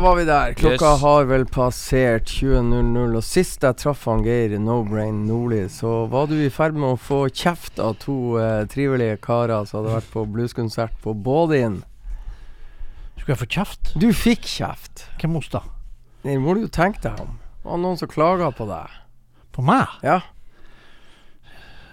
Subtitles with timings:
[0.00, 0.54] Var vi der.
[0.54, 1.00] Klokka Yes.
[1.02, 3.16] har vel passert 20.00.
[3.16, 6.94] Og sist jeg traff han Geir No Brain Nordli, så var du i ferd med
[6.94, 11.82] å få kjeft av to eh, trivelige karer som hadde vært på blueskonsert på Bådin.
[13.18, 13.92] Skulle jeg få kjeft?
[14.00, 15.06] Du fikk kjeft.
[15.20, 15.60] Hvem hos da?
[16.24, 17.36] Det må du jo tenke deg om.
[17.60, 18.88] Det var noen som klaga på deg.
[19.52, 19.86] På meg?
[20.06, 20.20] Ja,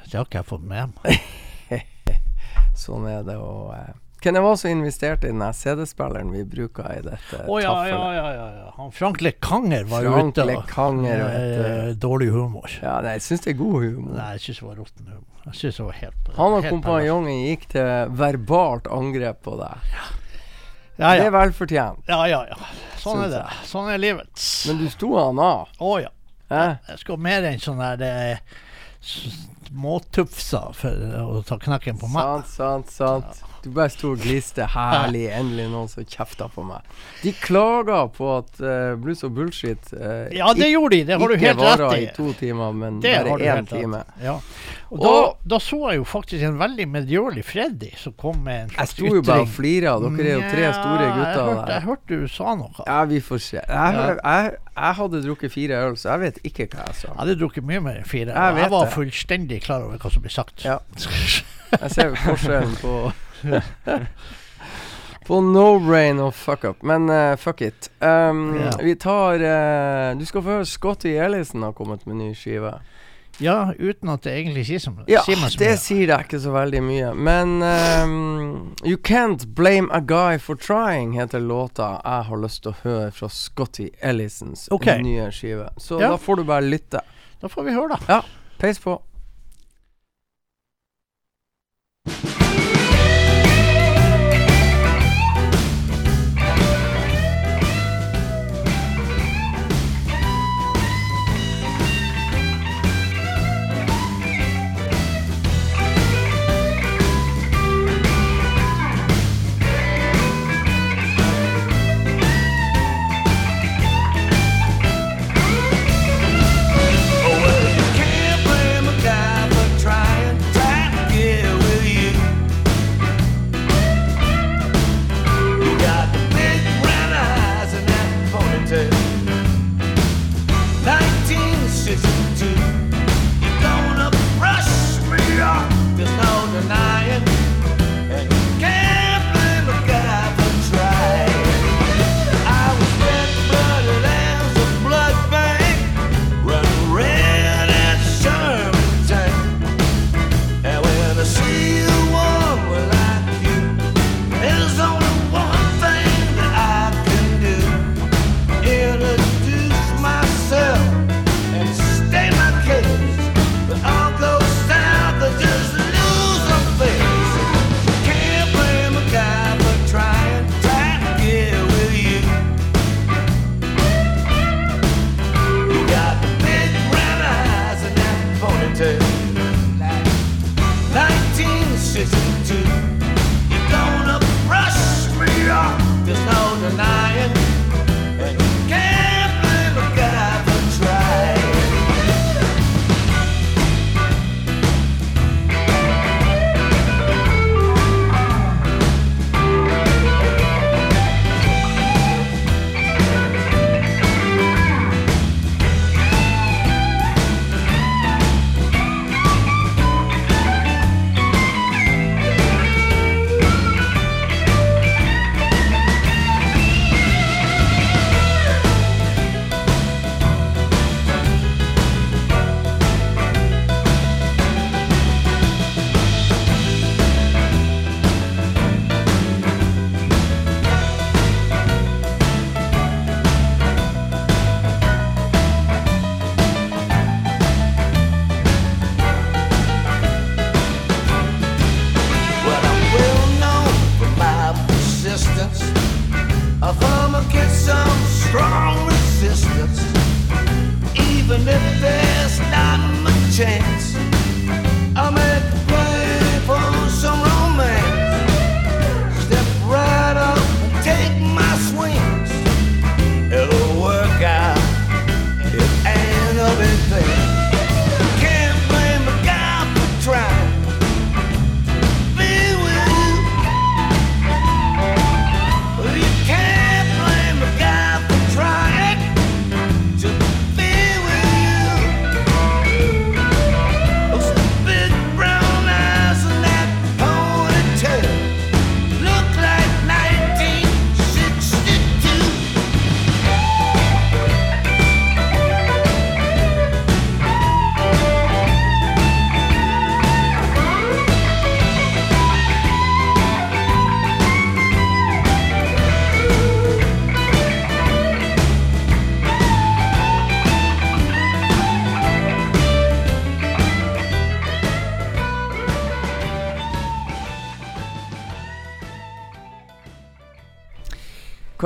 [0.07, 1.83] Det har ikke jeg fått med meg.
[2.79, 3.35] sånn er det.
[3.35, 3.73] Og
[4.27, 7.73] eh, hvem det var som investerte i den CD-spilleren vi bruker i dette oh, ja,
[7.87, 8.73] ja, ja, ja, ja.
[8.77, 10.45] Han Frank Lekanger var Frank ute.
[10.51, 11.39] Lekanger, du.
[11.57, 12.69] Eh, Dårlig humor.
[12.81, 14.13] Ja, nei, jeg syns det er god humor.
[14.19, 15.41] Nei, jeg syns det var råtten humor.
[15.47, 19.91] Jeg synes det var helt Han og kompanjongen gikk til verbalt angrep på deg.
[19.95, 20.07] Ja.
[20.97, 22.07] Ja, Det er velfortjent.
[22.09, 22.57] ja, ja, ja.
[22.97, 23.43] Sånn er det.
[23.69, 24.33] Sånn er livet.
[24.67, 25.69] Men du sto han av.
[25.77, 26.09] Å ja.
[26.49, 26.73] Eh?
[26.89, 28.39] Jeg skal mer enn sånn der
[29.71, 32.45] er for å ta knekken på meg.
[32.55, 33.43] Sant, sant, sant.
[33.67, 34.63] Du bare sto og gliste.
[34.71, 36.85] Herlig, endelig noen som kjefta på meg.
[37.23, 41.01] De klaga på at uh, blues og bullshit uh, Ja, det gjorde de.
[41.09, 41.73] Det har du helt rett i.
[41.73, 42.09] Ikke varer i.
[42.15, 44.03] to timer, men Det bare én time.
[44.23, 44.37] Ja.
[44.87, 45.13] Og da,
[45.55, 49.09] da så jeg jo faktisk en veldig medgjørlig Freddy som kom med en slags ytring.
[49.09, 49.97] Jeg sto jo bare og flira.
[50.05, 52.85] Dere er jo tre store gutter Jeg hørte, jeg hørte du sa noe.
[52.87, 53.59] Ja, vi får se.
[53.59, 57.09] Jeg, jeg, jeg hadde drukket fire øl, så jeg vet ikke hva jeg sa.
[57.09, 58.31] Jeg hadde drukket mye mer enn fire.
[58.31, 58.93] Jeg jeg var det.
[59.57, 60.65] Fullstendig klar over hva som blir sagt.
[60.65, 60.79] Ja.
[61.81, 63.11] Jeg ser forskjellen på
[65.27, 66.83] På no brain og fuck up.
[66.83, 67.89] Men uh, fuck it.
[67.99, 68.71] Um, Ja.
[68.79, 72.79] Vi tar uh, Du skal få høre Scotty Ellison har kommet med ny skive.
[73.39, 76.39] Ja, uten at det egentlig sier, som, Ja, sier meg så det sier jeg ikke
[76.41, 77.11] så veldig mye.
[77.13, 82.71] Men um, You Can't Blame A Guy For Trying heter låta jeg har lyst til
[82.71, 85.03] å høre fra Scotty Ellisons okay.
[85.03, 85.69] nye skive.
[85.77, 86.15] Så Ja.
[86.15, 87.03] da får du bare lytte.
[87.41, 87.99] Da får vi høre, da.
[88.07, 88.21] Ja,
[88.57, 88.97] peis på.
[92.07, 92.36] you.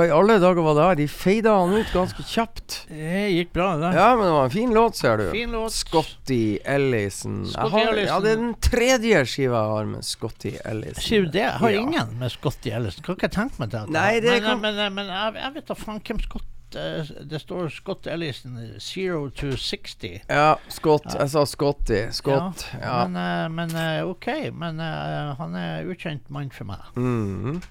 [0.02, 0.96] Hva i alle dager var det her?
[0.98, 2.76] De feida han ut ganske kjapt.
[2.88, 3.92] Det gikk bra, det.
[3.94, 5.28] Ja, men det var en fin låt, ser du.
[5.30, 5.70] Fin låt.
[5.76, 7.36] Scotty Ellison.
[7.46, 8.08] Scotty har, Ellison.
[8.10, 11.04] Ja, det er den tredje skiva jeg har med Scotty Ellison.
[11.04, 11.44] Sier du det?
[11.44, 11.80] Jeg har Ja.
[11.84, 13.04] ingen med Scotty Ellison.
[13.06, 15.70] Kan ikke tenke meg til Nei, det men, kan- men, men, men jeg, jeg vet
[15.70, 20.18] da faen hvem Scott eh, Det står Scott Ellison zero to 60.
[20.26, 21.06] Ja, Scott.
[21.14, 22.00] Jeg sa Scotty.
[22.10, 22.66] Scott.
[22.80, 23.04] Ja.
[23.06, 24.26] Men, eh, men eh, OK.
[24.50, 27.62] Men han er ukjent mann for meg.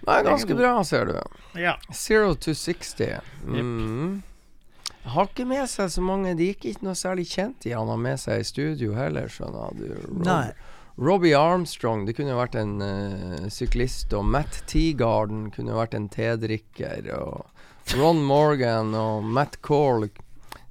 [0.00, 0.06] Mhm.
[0.08, 1.20] Nei, ganske bra, ser du.
[1.60, 1.76] Ja.
[1.92, 3.20] Zero to 60.
[3.44, 4.22] Mhm.
[5.04, 7.96] Har ikke med seg så mange De er ikke noe særlig kjent i han har
[7.96, 9.86] med seg i studio heller, skjønner du.
[9.94, 10.52] Rob- Nei.
[11.00, 14.12] Robbie Armstrong, det kunne vært en uh, syklist.
[14.12, 17.08] Og Matt Teagarden kunne vært en tedrikker.
[17.16, 20.10] Og Ron Morgan og Matt Cole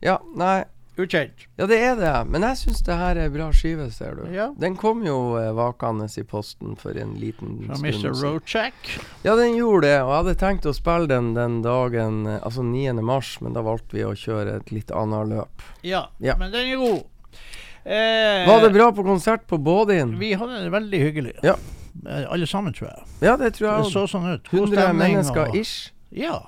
[0.02, 0.66] Ja, nei.
[1.00, 1.46] Ukjent.
[1.58, 2.14] Ja, det er det.
[2.28, 4.26] Men jeg syns det her er bra skive, ser du.
[4.36, 4.50] Ja.
[4.60, 8.42] Den kom jo eh, vakende i posten for en liten Fra stund Mr.
[8.44, 8.74] siden.
[9.24, 12.66] Ja, den gjorde det, og jeg hadde tenkt å spille den den dagen, eh, altså
[12.68, 13.00] 9.
[13.02, 15.64] mars, men da valgte vi å kjøre et litt annet løp.
[15.88, 16.36] Ja, Ja.
[16.36, 17.04] men den er god.
[17.86, 20.18] Eh, Var det bra på konsert på Bådin?
[20.20, 21.36] Vi hadde det veldig hyggelig.
[21.44, 21.56] Ja.
[22.06, 23.08] Eh, Alle sammen, tror jeg.
[23.22, 23.94] Ja, det tror Det jeg.
[23.94, 24.50] så sånn ut.
[24.52, 25.92] God 100 stemning mennesker og- ish.
[26.12, 26.42] Ja.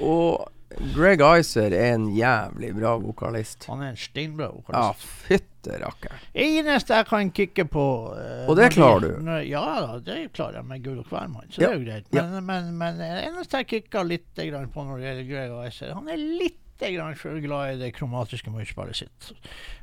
[0.00, 0.48] Og
[0.94, 3.66] Greg Icer er en jævlig bra vokalist.
[3.68, 5.06] Han er en steinbra Ja, vokalist.
[5.26, 6.18] fytte rakkeren.
[6.34, 7.84] Eneste jeg kan kikke på
[8.16, 9.22] uh, Og det klarer du?
[9.26, 11.84] når- Ja da, det klarer jeg med gull og hvermann, så Ja, det er jo
[11.90, 12.06] greit.
[12.12, 12.22] ja.
[12.30, 16.08] Men, men, men eneste jeg kikker litt grann på når det gjelder Greg Icer, han
[16.08, 16.58] er litt
[16.90, 19.32] grann glad i det kromatiske munnspillet sitt.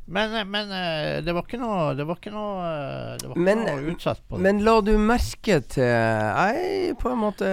[0.10, 3.36] Men, eh, men eh, det var ikke noe Det var ikke noe, eh, det var
[3.36, 4.42] ikke Men- noe utsatt på det.
[4.42, 7.50] Men la du merke til Jeg på en måte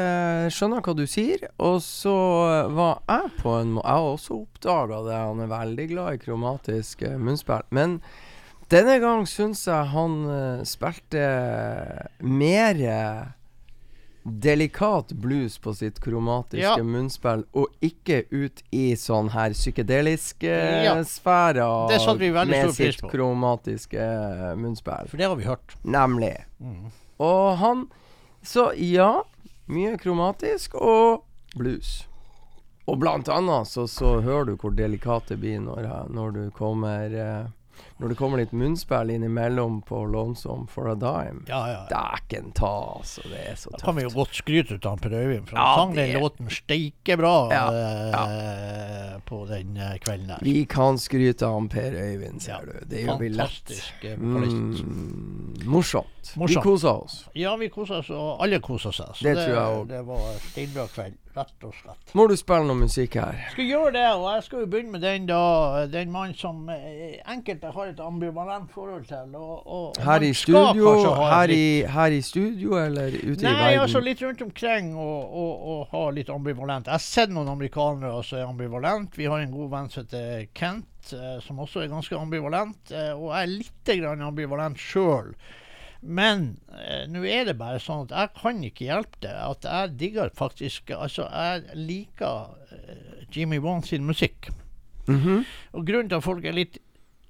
[0.50, 2.16] skjønner hva du sier, og så
[2.72, 5.14] var jeg på en måte Jeg har også oppdaga det.
[5.20, 7.62] Han er veldig glad i kromatisk munnspill.
[7.70, 8.00] Men
[8.70, 10.16] denne gang syns jeg han
[10.66, 11.26] spilte
[12.20, 13.34] mer
[14.26, 16.76] delikat blues på sitt kromatiske Ja.
[16.82, 20.50] munnspill, og ikke ut i sånn her psykedeliske
[20.84, 20.94] Ja.
[21.04, 23.10] sfærer Det satte vi med stor sitt på.
[23.10, 25.08] kromatiske eh, munnspill.
[25.08, 25.76] For det har vi hørt.
[25.84, 26.44] Nemlig.
[26.60, 26.90] Mm.
[27.20, 27.88] Og han
[28.42, 29.22] Så ja,
[29.68, 31.22] mye kromatisk og
[31.56, 32.06] blues.
[32.86, 37.10] Og blant annet så, så hører du hvor delikat det blir når, når du kommer
[37.14, 37.46] eh,
[37.98, 41.46] Når det kommer litt munnspill innimellom på 'Lonesome for a Dime'.
[41.48, 41.86] Ja, ja.
[41.88, 43.22] Dæken ta, altså.
[43.24, 45.74] Det er så Da kan vi jo godt skryte ut av Per Øyvind, for Ja,
[45.76, 50.38] sang den det- låten steike bra Ja, eh, på den eh, kvelden der.
[50.42, 52.84] Vi kan skryte av Per Øyvind, ser Ja, du.
[52.86, 53.72] Det gjør vi lett.
[54.04, 54.16] Eh.
[54.18, 56.06] Mm, morsomt.
[56.34, 56.62] Vi Morsomt.
[56.64, 57.28] koser oss.
[57.34, 59.06] Ja, vi kosa oss, og alle kosa seg.
[59.14, 59.88] Så Det tror jeg også.
[59.88, 62.14] Det var steinbra kveld, rett og slett.
[62.14, 63.44] Må du spille noe musikk her?
[63.52, 67.20] Skal gjøre det, og jeg skal jo begynne med den da Den mannen som eh,
[67.28, 69.34] enkelte har et ambivalent forhold til.
[69.34, 71.66] Og, og, og Her i studio, her i,
[71.96, 73.46] her i studio eller ute i verden?
[73.48, 76.90] Nei, altså litt rundt omkring og, og, ha litt ambivalent.
[76.90, 79.18] Jeg har sett noen amerikanere som er ambivalent.
[79.18, 82.90] Vi har en god venn som heter Kent, eh, som også er ganske ambivalent.
[82.90, 85.32] Eh, og jeg er litt grann ambivalent sjøl.
[86.06, 89.34] Men eh, nå er det bare sånn at jeg kan ikke hjelpe det.
[89.34, 94.50] At jeg digger faktisk Altså, jeg liker eh, Jimmy Wan sin musikk.
[95.06, 95.44] Mhm.
[95.72, 96.80] Og grunnen til at folk er litt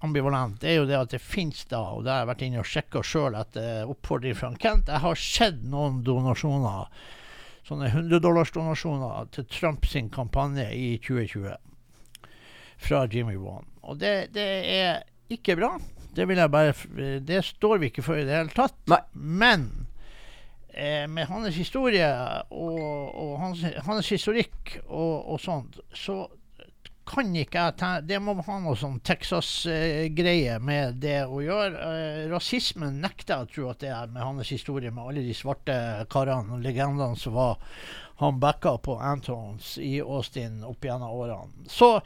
[0.05, 2.63] ambivalent, det er jo det at det finnes da, og det har jeg vært inne
[2.63, 6.91] og sjekka sjøl etter oppfordring fra Kent, jeg har sett noen donasjoner,
[7.67, 11.57] sånne 100-dollars-donasjoner til Trumps kampanje i 2020
[12.77, 13.67] fra Jimmy Wan.
[13.83, 15.77] Og det, det er ikke bra.
[16.17, 16.73] Det vil jeg bare
[17.21, 18.77] Det står vi ikke for i det hele tatt.
[18.89, 19.01] Nei.
[19.13, 19.67] Men
[20.69, 22.09] eh, med hans historie
[22.51, 22.81] og,
[23.17, 26.25] og hans, hans historikk og, og sånt, så
[27.07, 31.91] kan ikke jeg ta, Det må ha noe sånn Texas-greie med det å gjøre.
[31.91, 35.37] Eh, rasismen nekter jeg å tro at det er med hans historie med alle de
[35.37, 35.77] svarte
[36.13, 37.57] karene og legendene som var
[38.17, 41.67] han backa på Antons i Austin opp gjennom årene.
[41.69, 41.99] Så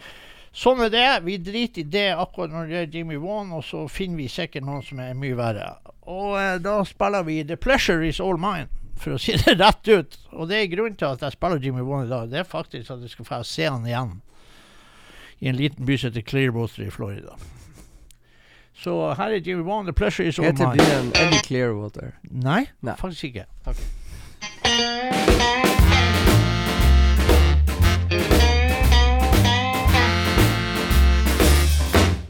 [0.50, 1.09] sånn er det.
[1.26, 4.66] Vi driter i det akkurat når det er Jimmy Wan, og så finner vi sikkert
[4.66, 5.71] noen som er mye verre.
[6.11, 9.92] Og eh, da spiller vi The Pleasure Is All Mine, for å si det rett
[9.92, 10.19] ut.
[10.35, 12.26] Og det er grunnen til at jeg spiller Jimmy Wan i dag.
[12.33, 14.19] Det er faktisk at jeg skal få se han igjen
[15.41, 17.37] i en liten by som heter Clearwater i Florida.
[18.75, 22.11] Så her er Jimmy Wan, The Pleasure Is All Heter byen Eddie Clearwater.
[22.31, 22.95] Nei, Nei.
[22.97, 23.45] faktisk ikke.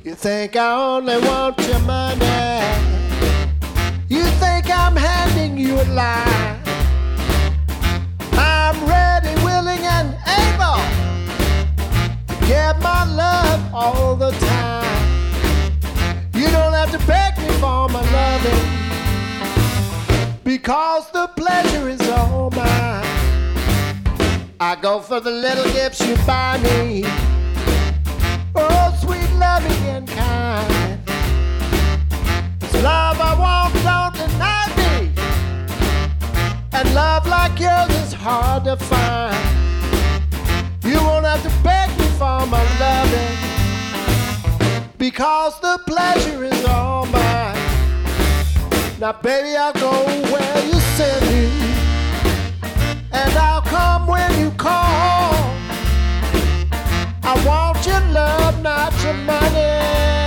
[0.04, 2.60] You think I only want your money.
[4.08, 6.56] You think I'm handing you a lie.
[8.32, 10.99] I'm ready, willing, and able
[12.50, 15.02] give my love all the time.
[16.34, 18.66] You don't have to beg me for my loving
[20.42, 23.06] because the pleasure is all mine.
[24.58, 27.04] I go for the little gifts you buy me.
[28.56, 30.98] Oh, sweet loving and kind.
[32.62, 34.94] It's love I want, don't deny me.
[36.72, 39.38] And love like yours is hard to find.
[40.82, 43.36] You won't have to beg me for my loving.
[44.98, 47.56] Because the pleasure is all mine.
[49.00, 49.94] Now, baby, I'll go
[50.32, 51.44] where you send me.
[53.10, 55.32] And I'll come when you call.
[57.30, 60.19] I want your love, not your money.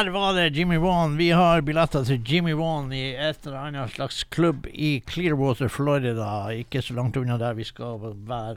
[0.00, 1.16] Der var det Jimmy Wan.
[1.16, 6.48] Vi har billetter til Jimmy Wan i et eller annet slags klubb i Clearwater, Florida.
[6.56, 8.56] Ikke så langt unna der vi skal være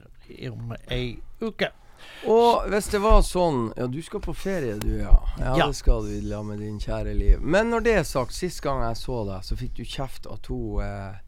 [0.53, 1.67] om ei uke.
[2.31, 5.17] Og hvis det var sånn Ja, du skal på ferie, du, ja.
[5.41, 5.67] Ja, Ja.
[5.67, 7.41] det skal du la med din kjære liv.
[7.43, 10.39] Men når det er sagt, sist gang jeg så deg, så fikk du kjeft av
[10.47, 11.19] to eh,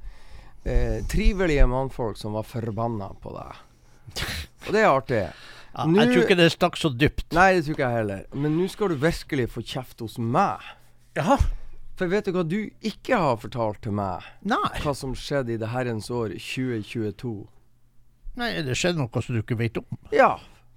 [0.63, 3.59] eh, trivelige mannfolk som var forbanna på deg.
[4.67, 5.25] Og det er artig.
[5.75, 7.25] Ja, Nå- jeg tror ikke det stakk så dypt.
[7.35, 8.21] Nei, det tror ikke jeg heller.
[8.33, 10.61] Men nå skal du virkelig få kjeft hos meg.
[11.17, 11.37] Jaha?
[11.95, 14.23] For vet du hva du ikke har fortalt til meg?
[14.43, 14.79] Nei.
[14.83, 17.47] Hva som skjedde i det herrens år 2022?
[18.39, 19.99] Nei, det skjedde noe som du ikke vet om.
[20.11, 20.33] Ja,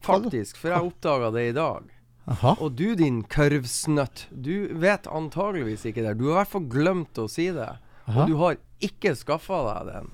[0.06, 0.56] faktisk.
[0.60, 1.88] For jeg oppdaga det i dag.
[2.28, 2.52] Aha.
[2.60, 6.18] Og du, din kurvsnøtt, du vet antageligvis ikke det.
[6.20, 7.70] Du har i hvert fall glemt å si det.
[8.08, 8.20] Aha.
[8.22, 10.10] Og du har ikke skaffa deg den.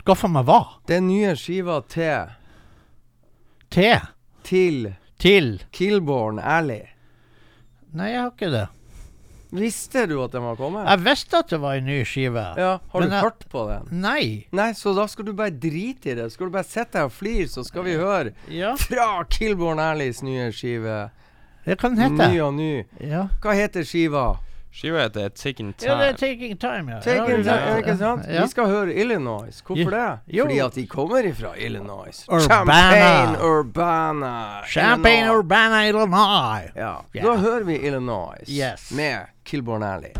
[0.00, 0.58] Skaffa meg hva?
[0.90, 2.34] Den nye skiva til
[3.70, 4.00] Te?
[4.44, 5.58] til Til?
[5.74, 6.84] Killborn Alley.
[7.92, 8.66] Nei, jeg har ikke det.
[9.50, 10.84] Visste du at den var kommet?
[10.86, 12.42] Jeg visste at det var en ny skive.
[12.60, 14.00] Ja, Har Men du jeg- hørt på den?
[14.00, 14.46] Nei.
[14.52, 16.30] Nei, så da skal du bare drite i det.
[16.32, 20.22] Skal du bare sitte her og flire, så skal vi høre Ja, fra Killborn Alleys
[20.22, 21.10] nye skive.
[21.64, 22.84] det kan den Ny og ny.
[23.00, 23.28] Ja.
[23.42, 24.38] Hva heter skiva?
[24.72, 27.00] Skiva heter Taking ja, det er Taking Time, ja.
[27.00, 28.26] Taking ja, time, ja, ikke sant?
[28.28, 28.42] Ja.
[28.42, 29.62] Vi skal høre Illinois.
[29.66, 30.18] Hvorfor det?
[30.26, 30.44] Jo.
[30.44, 32.24] Fordi at de kommer ifra Illinois.
[32.28, 32.46] Urbana.
[32.48, 34.32] Champagne Urbana.
[34.66, 35.38] Champagne Illinois.
[35.38, 36.70] Urbana, Illinois.
[36.76, 36.94] Ja.
[37.16, 37.26] Yeah.
[37.26, 38.90] Da hører vi Illinois Yes.
[38.92, 40.12] med Kilborn Alley.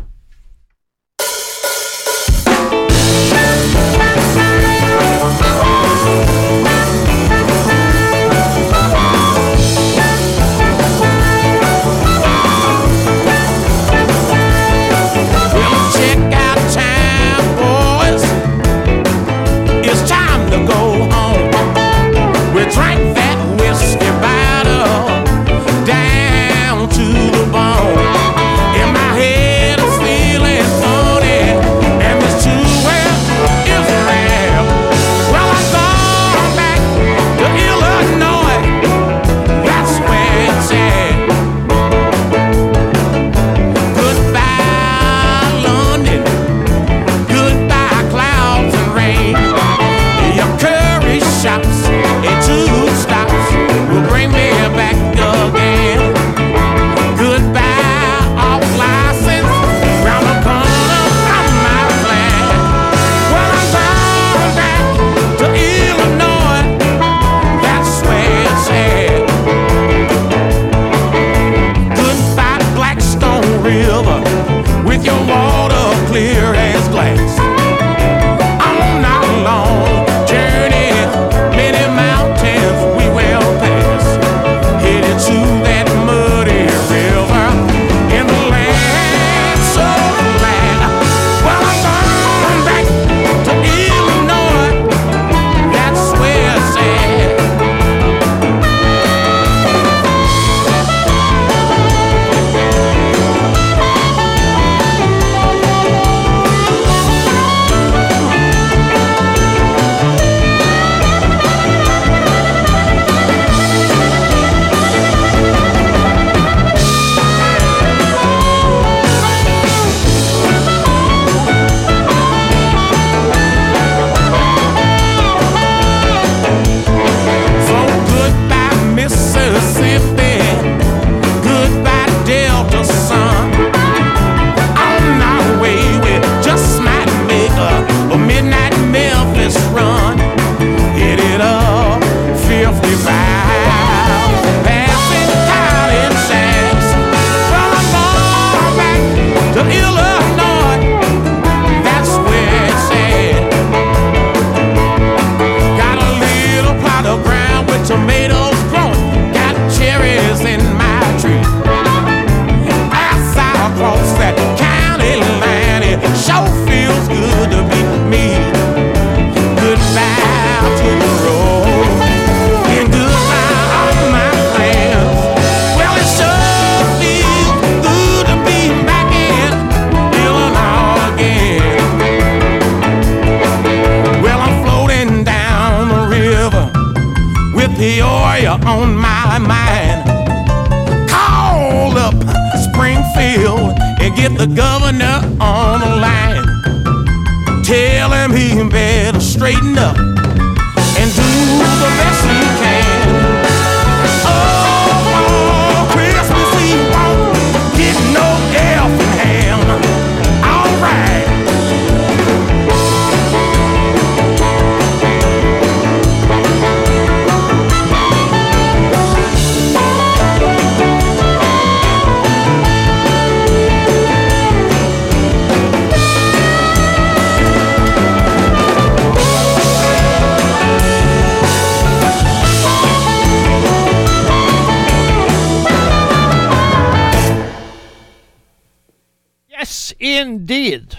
[240.39, 240.97] Indeed.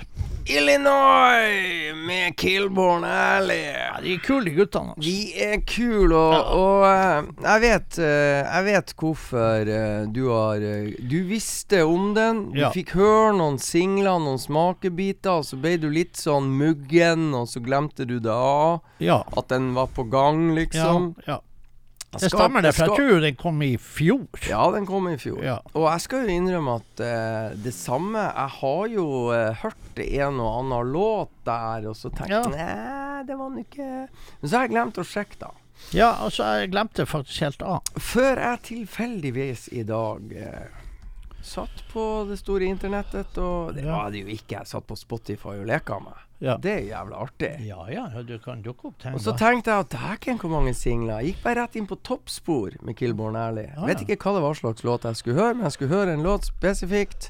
[0.51, 3.63] Illinois med Killborn Alley.
[3.73, 4.95] Ja, de er kule, de guttene.
[4.97, 5.05] Altså.
[5.05, 10.65] De er kule, og, og eh, jeg vet eh, Jeg vet hvorfor eh, du har
[11.13, 12.43] Du visste om den.
[12.55, 12.71] Du Ja.
[12.75, 17.63] fikk høre noen singler, noen smakebiter, og så ble du litt sånn muggen, og så
[17.63, 18.81] glemte du det av.
[19.01, 19.23] Ja.
[19.37, 21.15] At den var på gang, liksom.
[21.27, 21.39] ja, ja.
[22.11, 24.25] Jeg Det stemmer, det, for jeg skal- tror den kom i fjor.
[24.49, 25.43] Ja, den kom i fjor.
[25.47, 25.59] Ja.
[25.79, 30.41] Og jeg skal jo innrømme at uh, det samme Jeg har jo uh, hørt en
[30.43, 32.43] og annen låt der, og så tenkte Ja.
[32.43, 35.51] jeg nei, det var nå ikke Men så har jeg glemt å sjekke, da.
[35.95, 37.81] Ja, altså, jeg glemte faktisk helt av.
[37.97, 40.67] Før jeg tilfeldigvis i dag uh,
[41.43, 43.95] satt på det store internettet, og det Ja.
[43.97, 44.59] var det jo ikke.
[44.59, 46.19] Jeg satt på Spotify og leka meg.
[46.41, 46.55] Ja.
[46.57, 47.51] Det er jævla artig.
[47.67, 49.13] Ja, ja, du kan dukke opp ting.
[49.15, 51.21] Og så tenkte jeg at dæken hvor mange singler.
[51.21, 53.67] Jeg gikk bare rett inn på toppspor med Killborn Ærlig.
[53.77, 56.15] Ah, Vet ikke hva det var slags låt jeg skulle høre, men jeg skulle høre
[56.17, 57.29] en låt spesifikt.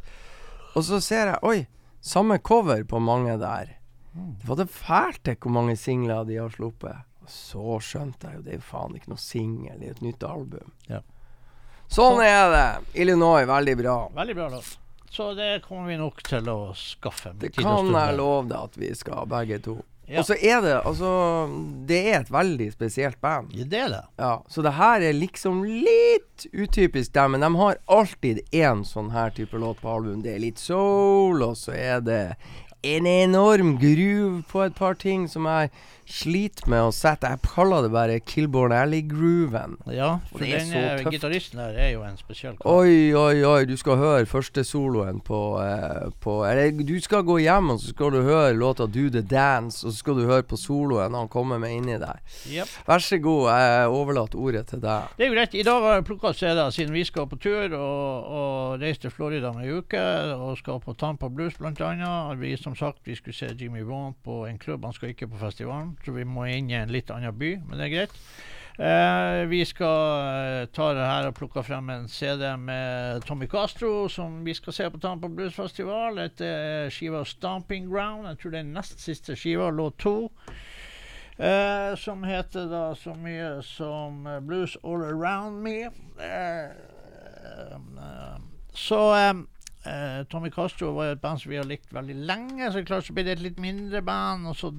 [0.78, 1.58] Og så ser jeg Oi,
[2.00, 3.74] samme cover på mange der.
[4.14, 4.34] Mm.
[4.38, 7.02] Det var det fælt hvor mange singler de har sluppet.
[7.24, 10.22] Og så skjønte jeg jo det er jo faen ikke noe singel i et nytt
[10.26, 10.70] album.
[10.86, 11.02] Ja.
[11.90, 12.66] Sånn er det.
[13.02, 13.96] Illinois, veldig bra.
[14.14, 14.76] Veldig bra låt.
[15.10, 17.32] Så det kommer vi nok til å skaffe.
[17.34, 19.80] Det kan jeg love deg at vi skal, begge to.
[20.10, 20.18] Ja.
[20.18, 21.10] Og så er det altså
[21.86, 23.52] Det er et veldig spesielt band.
[23.54, 24.00] Ja, det er det.
[24.18, 29.12] Ja, så det her er liksom litt utypisk dem, men de har alltid én sånn
[29.14, 30.24] her type låt på album.
[30.26, 32.22] Det er litt soul, og så er det
[32.82, 35.70] en enorm groove på et par ting som jeg
[36.10, 37.28] sliter med å sette.
[37.30, 39.76] Jeg kaller det bare Killborn Alley-grooven.
[39.94, 42.80] Ja, for det den så eh, gitaristen der er jo en spesiell kar.
[42.80, 47.38] Oi, oi, oi, du skal høre første soloen på, eh, på Eller du skal gå
[47.44, 50.46] hjem, og så skal du høre låta 'Do The Dance', og så skal du høre
[50.46, 52.18] på soloen han kommer med inni der.
[52.50, 52.74] Yep.
[52.86, 55.14] Vær så god, jeg overlater ordet til deg.
[55.18, 55.54] Det er greit.
[55.54, 59.14] I dag har jeg plukka CD-er siden vi skal på tur og, og reiste til
[59.14, 60.00] Florida om ei uke.
[60.34, 62.38] Og skal på Tampa Blues blant annet.
[62.40, 64.84] Vi som sagt vi skulle se Jimmy Vaughan på en klubb.
[64.84, 67.56] Han skal ikke på festivalen, så vi må inn i en litt annen by.
[67.66, 68.16] Men det er greit.
[68.80, 70.22] Eh, vi skal
[70.62, 74.72] eh, ta det her og plukke frem en CD med Tommy Castro som vi skal
[74.72, 76.16] se på Tampa Blues Festival.
[76.16, 78.28] Dette er skiva 'Stomping Ground'.
[78.28, 80.30] Jeg tror det er nest siste skiva, låt to.
[81.36, 85.92] Eh, som heter da så mye som eh, 'Blues All Around Me'.
[86.20, 86.70] Eh,
[87.66, 88.40] eh,
[88.72, 89.02] så
[89.86, 92.72] eh, Tommy Castro var et band som vi har likt veldig lenge.
[92.72, 94.72] Så klart så ble det et litt mindre band, og så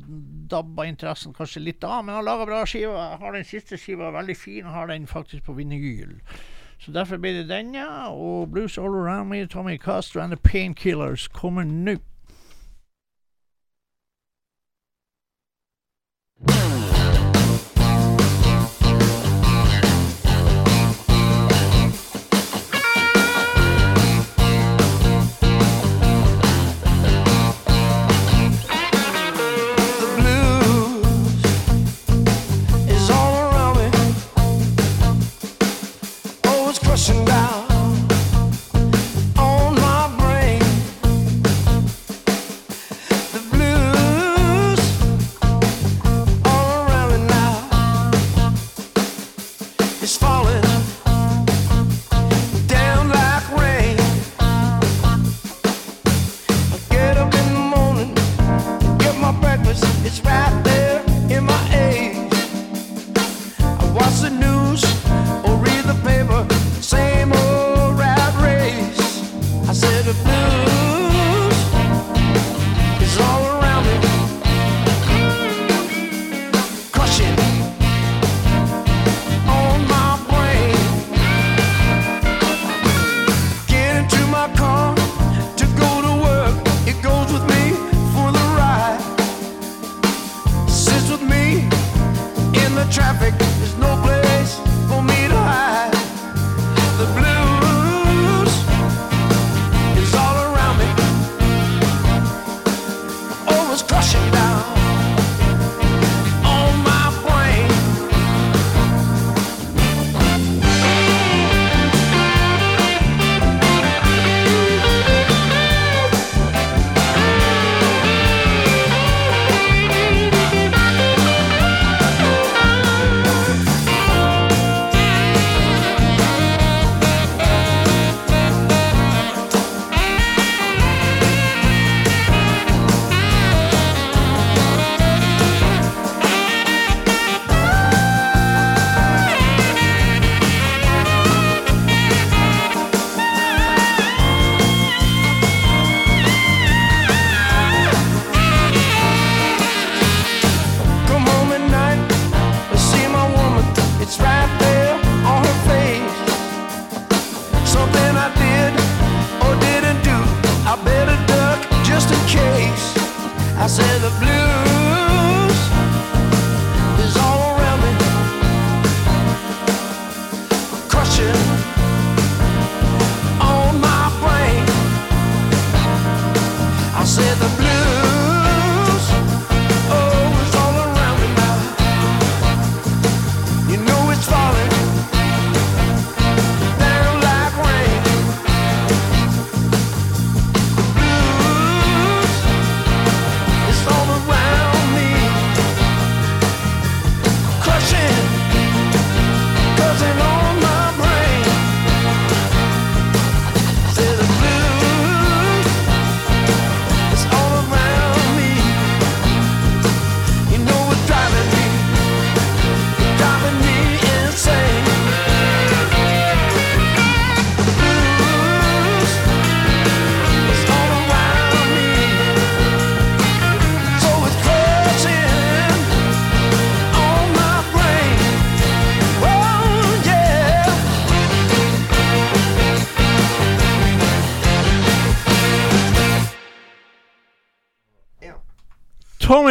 [0.51, 2.03] dabba interessen kanskje litt av.
[2.05, 3.17] Men han laga bra skiver.
[3.21, 6.17] Har den siste skiva veldig fin, og har den faktisk på vinyl.
[6.81, 8.09] Så derfor ble det den, ja.
[8.09, 11.97] Og 'Blues All Around Me', Tommy Castro and The Painkillers kommer nå.
[60.11, 60.70] It's right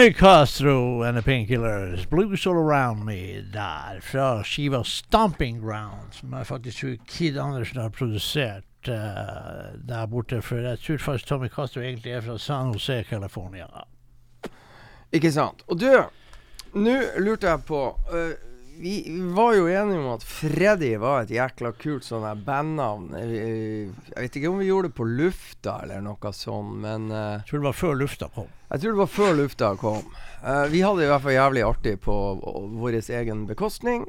[0.01, 6.33] Tommy Castro and the Painkillers, Blues All Around Me, der fra skiva Stomping Ground, som
[6.33, 8.95] jeg faktisk tror Kid Andersen har produsert uh,
[9.89, 10.43] der borte.
[10.43, 13.67] For jeg tror faktisk Tommy Castro egentlig er fra San Jose, California.
[15.13, 15.61] Ikke sant.
[15.69, 15.93] Og du,
[16.75, 18.33] nå lurte jeg på øh,
[18.81, 18.95] vi,
[19.37, 23.11] var jo enige om at Freddy var et jækla kult sånn her bandnavn.
[23.19, 27.37] Eh, Jeg vet ikke om vi gjorde det på lufta eller noe sånt, men øh,
[27.43, 28.49] Jeg tror det var før lufta kom.
[28.71, 30.03] jeg tror det var før lufta kom.
[30.45, 32.17] Eh, vi hadde det i hvert fall jævlig artig på
[32.81, 34.07] vår egen bekostning.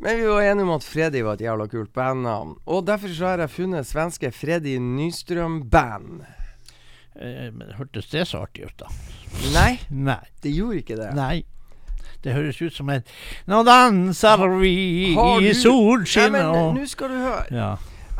[0.00, 2.54] Men vi var enige om at Freddy var et jævla kult bandnavn.
[2.66, 6.22] Og derfor så har jeg funnet svenske Freddy Nystrøm Band.
[7.20, 8.88] Eh, men hørtes det så artig ut, da?
[9.52, 10.22] Nei, Nei.
[10.42, 11.10] det gjorde ikke det.
[11.18, 11.42] Nei.
[12.22, 13.06] Det høres ut som et
[13.48, 17.46] Nå danser vi Har i du- solskinn Nei, men og nå skal du høre.
[17.50, 17.70] Ja.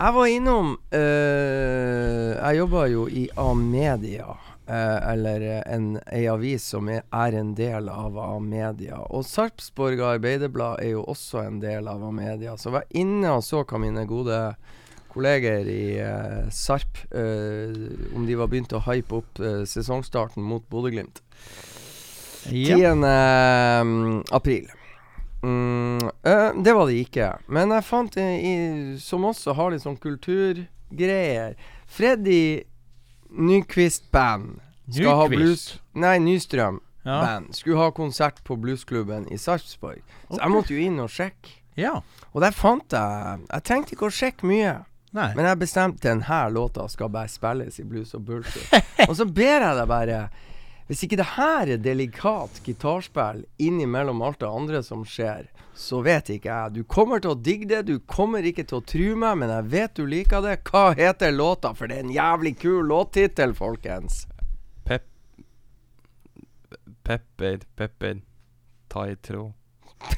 [0.00, 4.36] Jeg var innom øh, Jeg jobba jo i Amedia.
[4.70, 9.00] eh, eller en, ei avis som er, er en del av Amedia.
[9.10, 12.52] Og Sarpsborg Arbeiderblad er jo også en del av Amedia.
[12.56, 14.38] Så jeg var inne og så hva mine gode
[15.10, 17.74] kolleger i eh, Sarp eh,
[18.14, 21.18] Om de var begynt å hype opp eh, sesongstarten mot Bodø-Glimt.
[22.48, 22.78] 10.
[22.80, 22.94] ja.
[23.84, 24.68] mm, april.
[25.42, 25.98] Mm,
[26.64, 27.30] det var det ikke.
[27.48, 28.54] Men jeg fant en i,
[29.00, 31.54] som også har litt sånn kulturgreier
[31.90, 32.62] Freddy
[33.30, 34.58] Nyquist Band
[34.90, 37.20] skal ha blues Nei, Nystrøm Ja.
[37.22, 40.02] Band skulle ha konsert på bluesklubben i Sarpsborg.
[40.28, 41.56] Så jeg måtte jo inn og sjekke.
[41.80, 42.00] ja.
[42.32, 44.74] Og der fant jeg Jeg trengte ikke å sjekke mye.
[45.16, 45.30] Nei.
[45.34, 48.76] Men jeg bestemte denne låta skal bare spilles i blues og bullshit.
[49.08, 50.20] og så ber jeg deg bare
[50.90, 56.32] Hvis ikke det her er delikat gitarspill innimellom alt det andre som skjer, så vet
[56.34, 56.72] ikke jeg.
[56.74, 59.68] Du kommer til å digge det, du kommer ikke til å true meg, men jeg
[59.70, 60.56] vet du liker det.
[60.66, 61.70] Hva heter låta?
[61.78, 64.24] For det er en jævlig kul låttittel, folkens.
[64.82, 65.06] Pep...
[67.06, 68.18] Pepper, pepper.
[68.90, 69.54] Ta i tråd.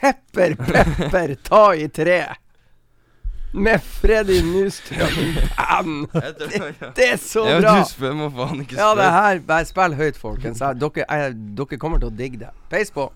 [0.00, 2.22] Pepper, pepper, ta i tre.
[3.52, 6.06] Med Freddy Band.
[6.96, 7.78] Det er så ja, bra!
[7.78, 10.58] Du spør, må faen ikke Ja, det her Bare spill høyt, folkens.
[10.58, 12.52] Dere, jeg, dere kommer til å digge det.
[12.72, 13.12] Peis på.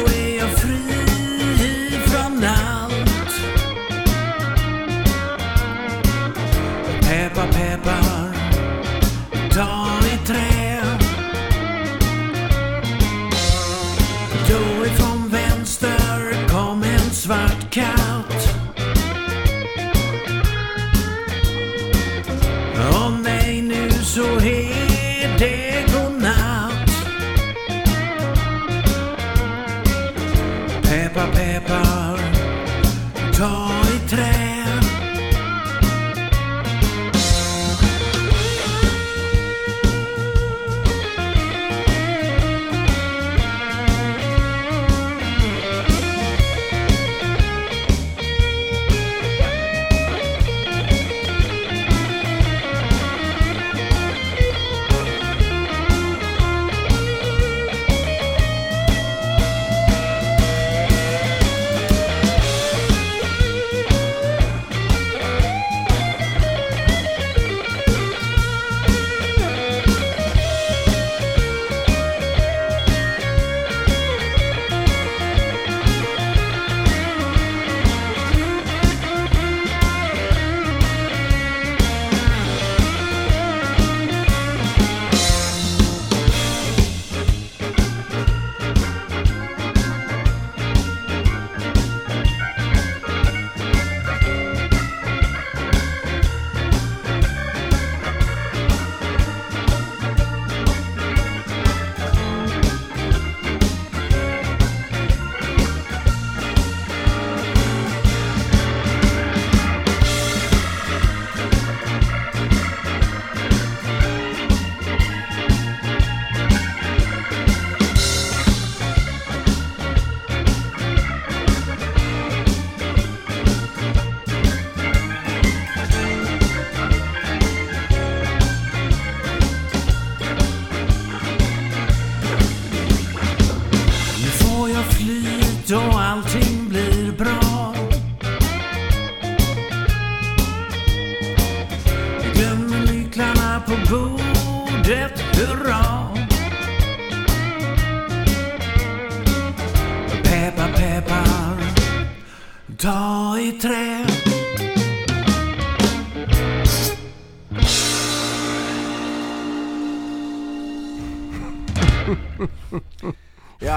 [0.00, 0.57] away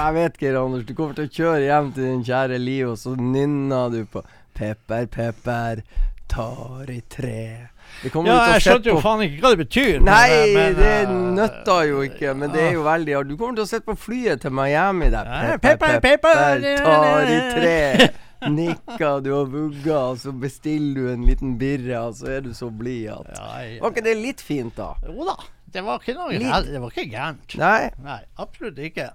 [0.06, 0.86] jeg vet, Geir Anders.
[0.86, 4.24] Du kommer til å kjøre hjem til din kjære liv, og så nynner du på
[4.52, 5.82] Pepper, pepper,
[6.28, 7.68] tar i tre.
[8.02, 10.00] Ja, jeg skjønte jo faen ikke hva det betyr.
[10.04, 13.30] Nei, men, det nøtta nøtter jo ikke, men det er jo veldig hardt.
[13.30, 15.30] Du kommer til å sitte på flyet til Miami der.
[15.62, 16.84] Pepper, pepper, pepper, pepper.
[16.84, 18.10] tar i tre.
[18.52, 22.52] Nikker du og vugger, og så bestiller du en liten birre, og så er du
[22.58, 24.92] så blid at Var ikke det litt fint, da?
[25.06, 25.38] Jo da.
[25.72, 26.68] Det var ikke noe gærent.
[26.68, 27.54] Det var ikke gærent.
[27.60, 29.06] Nei, Nei, absolutt ikke.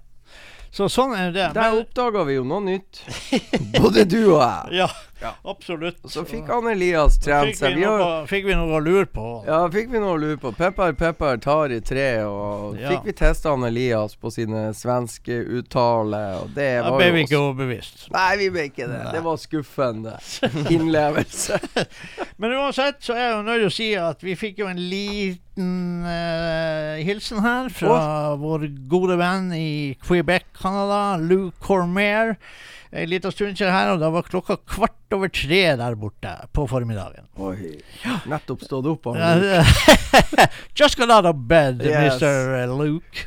[0.74, 1.46] Så sånn er det.
[1.56, 3.00] der oppdaga vi jo noe nytt.
[3.80, 4.82] Både du og jeg.
[4.82, 4.88] ja,
[5.20, 5.32] Ja.
[5.50, 5.98] absolutt.
[6.10, 7.74] Så fikk han Elias trent seg.
[7.74, 9.24] vi, Vi noe, fikk vi noe å lure på.
[9.46, 10.52] Ja, fikk vi noe å lure på.
[10.56, 12.92] Pepper, pepper tar i tre, og Ja.
[12.92, 17.40] fikk vi testa han Elias på sine svenske uttaler, og det Da ble vi ikke
[17.40, 18.06] overbevist.
[18.14, 19.02] Nei, vi ble ikke det.
[19.04, 19.12] Nei.
[19.12, 20.16] Det var skuffende.
[20.70, 21.58] Innlevelse.
[22.38, 24.78] Men uansett så er jeg jo nødt til å si at vi fikk jo en
[24.88, 32.36] liten Uh, hilsen her fra vår gode venn i Quebec, Canada, Lou Cormier.
[32.90, 36.64] En liten stund siden her, og da var klokka kvart over tre der borte på
[36.70, 37.26] formiddagen.
[37.36, 37.74] Oi.
[38.30, 39.06] Nettopp stått opp.
[39.12, 40.48] av Luke.
[40.78, 42.16] just got out of bed, Yes.
[42.22, 42.64] Mr.
[42.78, 43.26] Luke.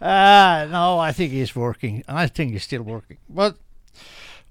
[0.00, 2.04] Uh, no, I think he's working.
[2.08, 3.18] I think he's still working.
[3.28, 3.58] But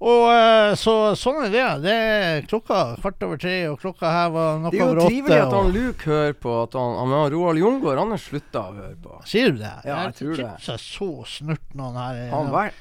[0.00, 1.64] og eh, så Sånn er det.
[1.84, 5.00] Det er klokka kvart over tre, og klokka her var noe Det er jo over
[5.02, 5.08] åtte.
[5.12, 6.54] trivelig at han Luke hører på.
[6.62, 9.18] At han, han Roald Jungård han har slutta å høre på.
[9.28, 9.74] Sier du det?
[9.84, 10.46] Ja, jeg tror det.
[10.64, 12.22] jeg så snurt noen her.
[12.32, 12.72] Han var,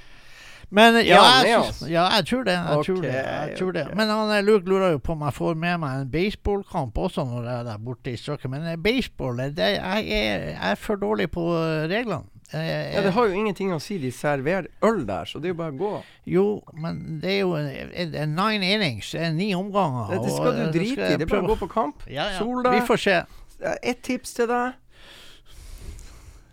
[0.69, 2.53] Men ja, jeg, ja, jeg tror det.
[2.53, 3.85] Jeg tror det, jeg tror det.
[3.97, 7.25] Men han eh, Luke lurer jo på om jeg får med meg en baseballkamp også
[7.25, 8.51] når jeg er der borte i strøket.
[8.53, 11.45] Men eh, baseball eh, det, jeg, er, jeg er for dårlig på
[11.89, 12.21] reglene.
[12.49, 13.99] Ja, det har jo ingenting å si.
[14.01, 15.91] De serverer øl der, så det er jo bare å gå.
[16.33, 16.45] Jo,
[16.81, 20.15] men det er jo en, en, nine innings, det er ni omganger.
[20.17, 21.17] Det, skal du drite i.
[21.21, 22.05] Det er bare å gå på kamp.
[22.09, 22.39] Ja, ja.
[22.41, 23.17] Sol Vi får se.
[23.85, 24.77] Et tips til deg.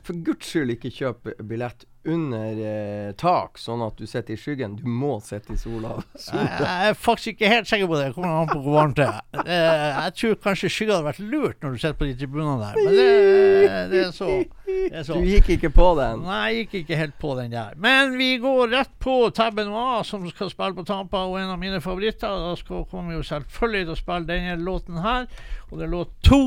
[0.07, 4.77] For guds skyld ikke kjøp billett under eh, tak, sånn at du sitter i skyggen.
[4.79, 5.97] Du må sitte i sola.
[6.27, 6.45] Sola.
[6.61, 8.07] jeg er faktisk ikke helt sikker på det.
[8.17, 9.23] Kommer an på hvor varmt det er.
[9.43, 12.79] Eh, Jeg tror kanskje skygge hadde vært lurt når du sitter på de tribunene der,
[12.85, 14.31] men det, det er så.
[14.67, 15.19] Det er så.
[15.19, 16.23] Du gikk ikke på den.
[16.27, 17.75] Nei, jeg gikk ikke helt på den der.
[17.83, 21.61] Men vi går rett på Tabben A, som skal spille på Tampa, og en av
[21.63, 22.33] mine favoritter.
[22.47, 25.29] Da skal, kommer jo selvfølgelig til å spille denne låten her,
[25.71, 26.41] og det er låt to.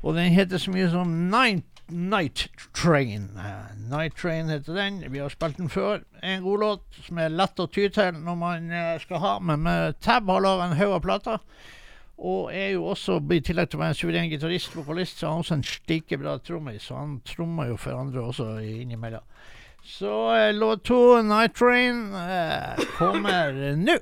[0.00, 3.30] Og den heter så mye som Night, Night Train.
[3.38, 5.02] Eh, Night Train heter den.
[5.12, 6.02] Vi har spilt den før.
[6.22, 9.94] En god låt som er lett å ty til når man eh, skal ha, men
[10.00, 11.44] Tab har laga en haug av plater.
[12.20, 15.30] Og er jo også, i tillegg til å være en suveren gitarist, vokalist, så er
[15.32, 16.84] han også en stikebra trommis.
[16.84, 19.24] Så han trommer jo for andre også innimellom.
[19.84, 23.96] Så eh, låt to, Night Train, eh, kommer nå.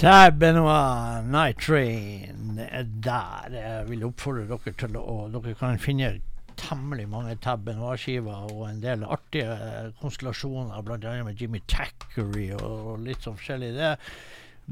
[0.00, 3.52] Tab Benoit Night Train er der.
[3.52, 6.14] Jeg vil oppfordre dere til å Dere kan finne
[6.56, 11.12] temmelig mange Tab Benoit-skiver og en del artige eh, konstellasjoner, bl.a.
[11.26, 13.74] med Jimmy Tackery og litt sånn forskjellig.
[13.76, 13.90] Det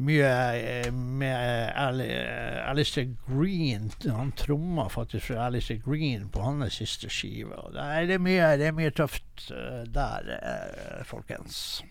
[0.01, 3.93] mye eh, med eh, Alistair Green.
[4.09, 7.69] Han tromma faktisk for Alistair Green på hans siste skive.
[7.77, 11.83] Det er, mye, det er mye tøft eh, der, eh, folkens.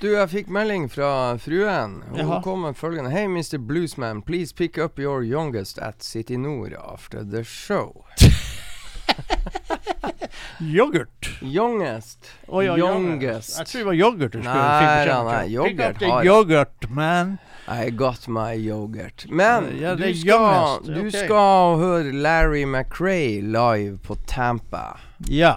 [0.00, 2.02] Du, jeg fikk melding fra fruen.
[2.10, 2.40] Hun Jaha.
[2.44, 3.56] kom med følgende Hey, Mr.
[3.58, 8.04] Bluesman, please pick up your youngest at City Nord after the show.
[10.60, 11.30] Yoghurt.
[11.40, 12.26] Youngest.
[12.48, 13.58] Oh, ja, youngest.
[13.58, 15.26] Jeg tror det var yoghurt du skulle fikk beskjed om.
[15.52, 17.38] yoghurt har yoghurt, man.
[17.68, 19.26] I got my yoghurt.
[19.28, 21.24] Men Ja, du, skal, du okay.
[21.24, 24.98] skal høre Larry McRae live på Tampa.
[25.28, 25.56] Ja.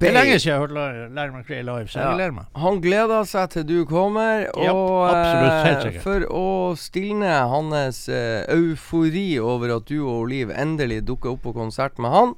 [0.00, 2.46] Det er lenge siden jeg har hørt Larry McRae live, så jeg gleder meg.
[2.56, 6.46] Han gleder seg til du kommer, og absolutt, eh, for å
[6.80, 12.14] stilne hans eh, eufori over at du og Liv endelig dukker opp på konsert med
[12.14, 12.34] han,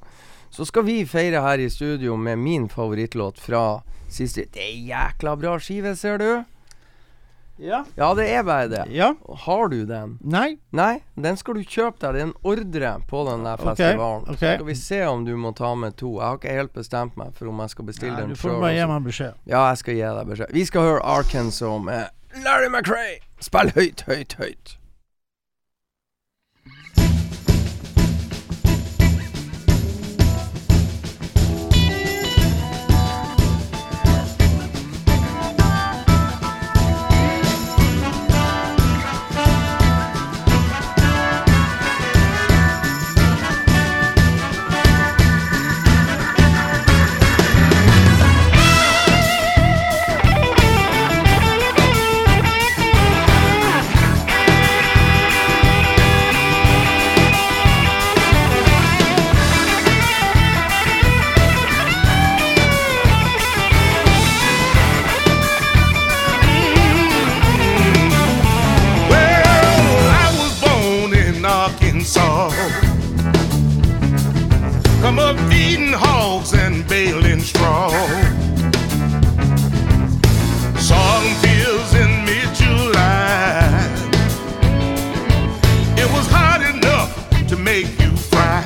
[0.51, 5.37] så skal vi feire her i studio med min favorittlåt fra siste Det er jækla
[5.39, 6.43] bra skive, ser du.
[7.61, 7.83] Ja.
[7.95, 8.83] Ja, det er bare det.
[8.91, 9.11] ja.
[9.45, 10.17] Har du den?
[10.21, 10.57] Nei.
[10.71, 12.13] Nei, den skal du kjøpe deg.
[12.15, 13.75] Det er en ordre på den der festivalen.
[13.77, 14.23] festivalen.
[14.33, 14.37] Okay.
[14.49, 16.15] Så skal vi se om du må ta med to.
[16.19, 18.59] Jeg har ikke helt bestemt meg for om jeg skal bestille Nei, den du får
[18.59, 19.33] bare gi meg beskjed.
[19.45, 20.53] Ja, jeg skal gi deg beskjed.
[20.53, 23.19] Vi skal høre Arkansas med Larry McRae.
[23.39, 24.77] Spill høyt, høyt, høyt.
[72.03, 72.49] Arkansas.
[75.01, 77.89] Come up feeding hogs and baling straw.
[80.89, 83.71] Them fields in mid-July.
[85.97, 87.13] It was hot enough
[87.47, 88.63] to make you cry.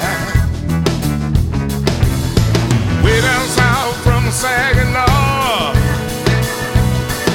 [3.04, 5.74] Way down south from Saginaw.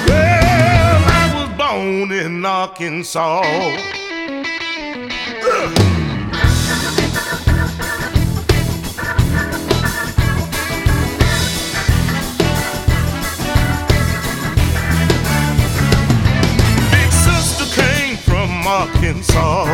[0.09, 4.02] Well, I was born in Arkansas.
[19.13, 19.67] Arkansas.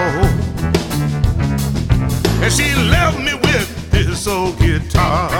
[2.43, 5.31] And she left me with this old guitar.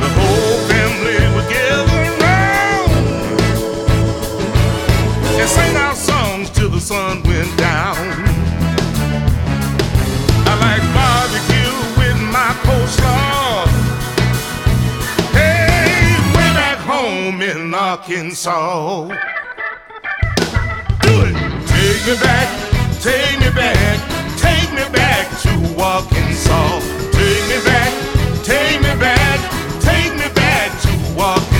[0.00, 2.90] The whole family would gather around
[5.40, 7.96] and sing our songs till the sun went down.
[10.46, 13.66] I like barbecue with my coleslaw.
[15.32, 19.33] Hey, way back home in Arkansas.
[22.04, 26.80] Take me back, take me back, take me back to Arkansas.
[27.12, 31.53] Take me back, take me back, take me back to Arkansas.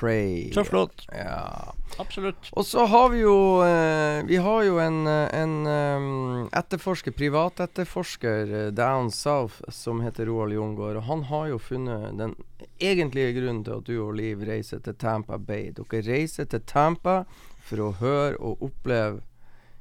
[0.00, 0.50] McRae.
[0.54, 1.06] Tøff låt.
[1.12, 1.74] Ja.
[1.98, 2.50] Absolutt.
[2.52, 8.70] Og så har vi jo eh, Vi har jo en, eh, en etterforsker, privatetterforsker eh,
[8.72, 10.96] down south som heter Roald Jungård.
[10.96, 12.36] Og han har jo funnet den
[12.78, 15.72] egentlige grunnen til at du og Liv reiser til Tampa Bay.
[15.76, 17.24] Dere reiser til Tampa
[17.60, 19.20] for å høre og oppleve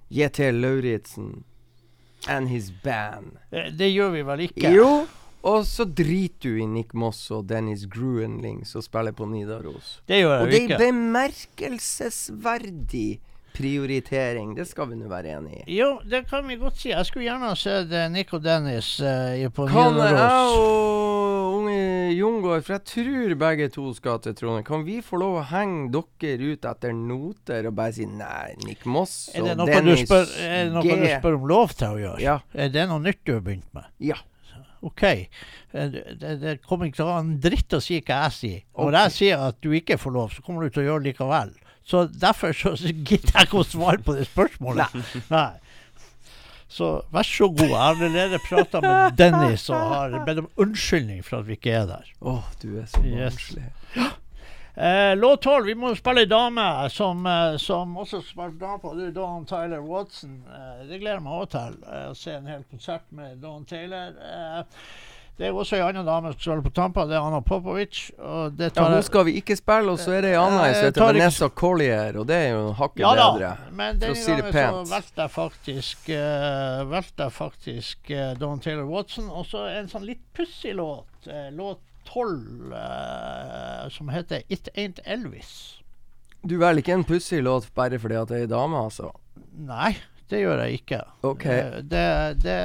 [0.10, 1.44] JT Lauritzen
[2.28, 3.38] and his band.
[3.52, 4.72] Det gjør vi vel ikke?
[4.76, 5.06] Jo,
[5.42, 10.02] og så driter du i Nick Moss og Dennis Gruenling som spiller på Nidaros.
[10.10, 13.20] Det gjør jeg Og det er bemerkelsesverdig
[13.60, 14.56] prioritering.
[14.56, 15.64] Det skal vi nå være enig i.
[15.80, 16.90] Jo, det kan vi godt si.
[16.92, 21.80] Jeg skulle gjerne ha sett eh, Nick og Dennis uh, på Kan jeg og unge
[22.16, 25.90] Jungård, for jeg tror begge to skal til Trondheim, kan vi få lov å henge
[25.92, 29.76] dere ut etter noter og bare si nei, Nick Moss Er det og noe, du
[29.76, 30.90] Dennis spør, er det noe G.
[30.96, 32.20] du spør om lov til å gjøre?
[32.24, 32.38] Ja.
[32.54, 33.86] Er det noe nytt du har begynt med?
[34.12, 34.20] Ja.
[34.82, 35.04] OK.
[35.04, 35.88] Eh,
[36.20, 38.62] Det, det kommer ikke til å ha en dritt å si hva jeg sier.
[38.78, 41.14] Når jeg sier at du ikke får lov, så kommer du til å gjøre det
[41.14, 41.52] likevel.
[41.90, 42.76] Så derfor så
[43.10, 44.96] gidder jeg ikke å svare på det spørsmålet.
[45.34, 45.50] Nei.
[46.70, 47.64] Så vær så god.
[47.66, 51.72] Jeg har allerede prata med Dennis og har bedt om unnskyldning for at vi ikke
[51.80, 52.12] er der.
[52.22, 53.40] Å, du er så Yes.
[54.80, 55.66] Eh, låt tolv.
[55.66, 58.94] Vi må spille ei dame som, eh, som også spilte dame på.
[58.96, 60.38] Det er Dawn Tyler Watson.
[60.48, 61.76] Eh, det gleder jeg meg òg til.
[61.84, 64.14] eh, Å se en hel konsert med Dawn Taylor.
[64.16, 64.64] Eh,
[65.40, 67.06] det er også ei anna dame som spiller på Tampa.
[67.08, 68.12] Det er Anna Popovic.
[68.20, 70.66] Og det Ja, tar hun skal vi ikke spille, og så er det ei anna
[70.68, 73.58] Eh, som heter Vanessa Collier, og det er jo hakket ja da, bedre.
[73.72, 74.90] men for å denne gangen så pent.
[74.90, 76.10] valgte jeg faktisk
[77.20, 79.30] uh, faktisk uh, Dawn Taylor Watson.
[79.30, 81.08] Og så en sånn litt pussig låt.
[81.28, 85.52] Uh, låt tolv eh, som heter It Ain't Elvis.
[86.42, 89.12] Du velger ikke en pussig låt bare fordi at det er ei dame, altså?
[89.70, 89.94] Nei,
[90.32, 91.02] det gjør jeg ikke.
[91.28, 91.46] OK.
[91.52, 92.06] Eh, Det,
[92.46, 92.60] det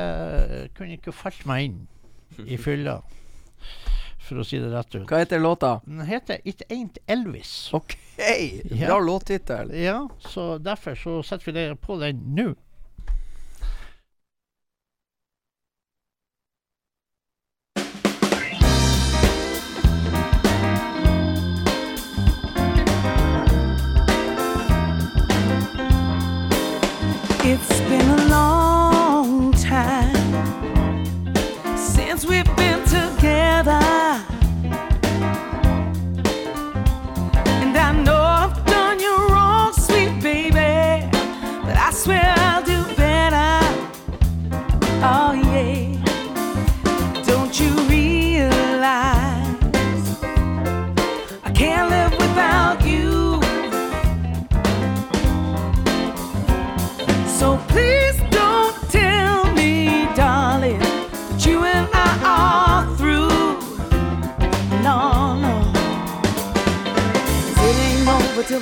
[0.79, 1.81] kunne ikke falt meg inn
[2.51, 2.97] i fylla,
[4.25, 5.05] for å si det rett ut.
[5.11, 5.75] Hva heter låta?
[5.87, 7.53] Den heter It Ain't Elvis.
[7.77, 7.97] OK!
[8.17, 8.87] Ja.
[8.89, 9.75] Bra låttittel.
[9.77, 9.99] Ja,
[10.31, 12.53] så derfor så setter vi det på den nå.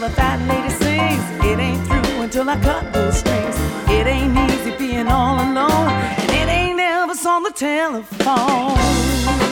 [0.02, 1.44] Till fat lady sings.
[1.44, 3.56] It ain't through until I cut those strings.
[3.88, 5.90] It ain't easy being all alone.
[6.20, 9.51] And it ain't Elvis on the telephone.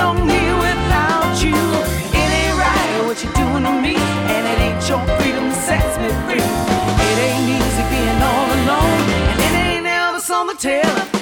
[0.00, 1.52] Me without you.
[1.52, 3.96] It ain't right what you're doing to me,
[4.32, 6.40] and it ain't your freedom that sets me free.
[6.40, 11.19] It ain't easy being all alone, and it ain't Elvis on the telephone.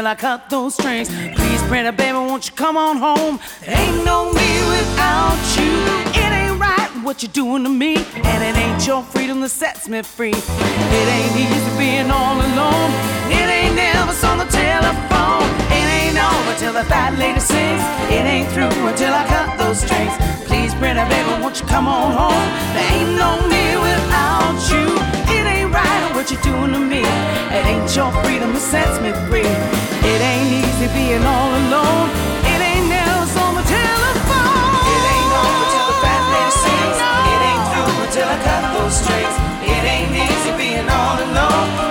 [0.00, 1.08] Until I cut those strings.
[1.10, 3.38] Please, pretty baby, won't you come on home?
[3.66, 5.72] Ain't no me without you.
[6.16, 9.88] It ain't right what you're doing to me, and it ain't your freedom that sets
[9.88, 10.32] me free.
[10.32, 12.90] It ain't easy being all alone.
[13.28, 15.44] It ain't never on the telephone.
[15.68, 17.84] It ain't over till the fat lady sings.
[18.08, 20.14] It ain't through until I cut those strings.
[20.48, 22.48] Please, pretty baby, won't you come on home?
[22.72, 25.19] There ain't no me without you.
[25.70, 27.02] Right what you're doing to me.
[27.54, 29.46] It ain't your freedom that sets me free.
[29.46, 32.10] It ain't easy being all alone.
[32.42, 34.70] It ain't never on the telephone.
[34.82, 36.98] It ain't over till the fat lady sings.
[36.98, 39.36] It ain't through until I cut those strings.
[39.62, 41.89] It ain't easy being all alone.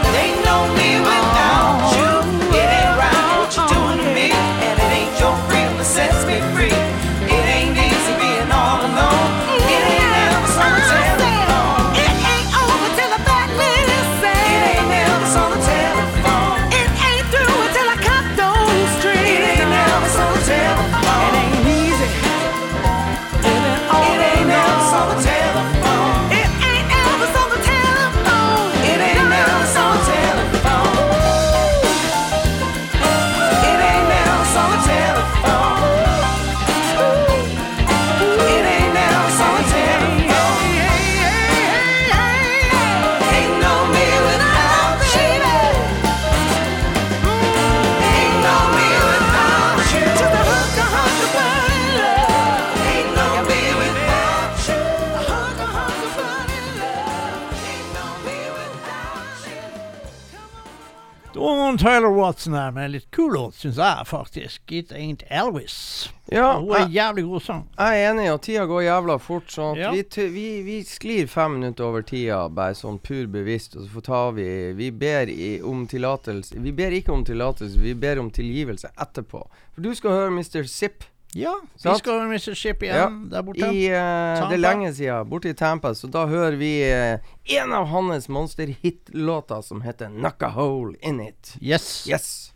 [61.79, 64.71] Tyler Watson her med en litt kul låt, syns jeg faktisk.
[64.75, 66.09] It Ain't Elvis.
[66.29, 67.61] Ja, Hun er jeg, jævlig god sang.
[67.77, 69.47] jeg er enig, og tida går jævla fort.
[69.53, 69.91] Sånn Ja.
[69.91, 70.03] vi,
[70.35, 74.31] vi, vi sklir fem minutter over tida, bare sånn pur bevisst, og så får ta
[74.31, 75.31] vi Vi ber
[75.63, 79.47] om tillatelse Vi ber ikke om tillatelse, vi ber om tilgivelse etterpå.
[79.73, 80.67] For du skal høre Mr.
[80.67, 81.03] Zipp.
[81.33, 81.53] Ja,
[81.83, 83.03] vi skal høre Mississippi Ja.
[83.05, 83.59] igjen der borte.
[83.69, 87.19] I, uh, det er lenge siden, borte i Tampa, så da hører vi uh,
[87.59, 91.55] en av hans monster-hit-låter som heter 'Knock a Hole In It'.
[91.61, 92.07] Yes.
[92.09, 92.53] Yes.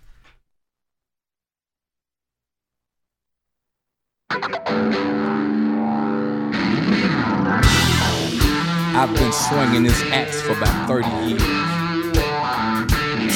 [8.96, 11.42] I've been swinging this axe for about 30 years.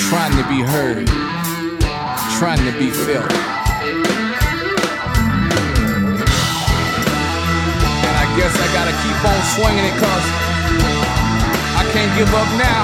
[0.09, 1.07] Trying to be heard,
[2.39, 3.66] trying to be felt.
[8.37, 10.25] Guess I gotta keep on swinging it cause
[11.73, 12.83] I can't give up now.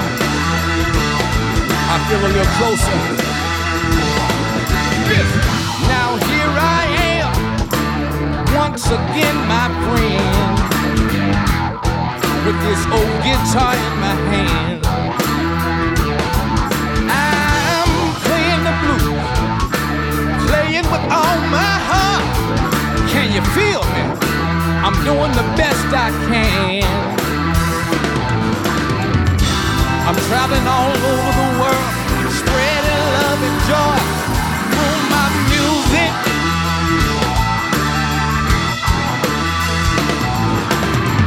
[1.94, 2.98] I feel a little closer.
[5.86, 6.82] Now here I
[7.22, 7.32] am,
[8.56, 10.64] once again, my friend
[12.44, 14.93] with this old guitar in my hand.
[25.04, 26.80] Doing the best I can.
[30.08, 31.92] I'm traveling all over the world,
[32.32, 33.98] spreading love and joy
[34.72, 36.12] through my music.